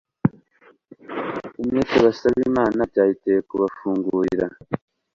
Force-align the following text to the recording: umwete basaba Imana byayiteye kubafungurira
umwete 1.59 1.95
basaba 2.05 2.39
Imana 2.49 2.79
byayiteye 2.91 3.39
kubafungurira 3.49 4.47